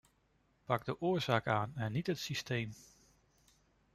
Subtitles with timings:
[0.65, 2.73] Pak de oorzaak aan en niet het systeem.